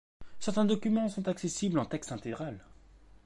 [0.39, 2.65] Certains documents sont accessibles en texte intégral.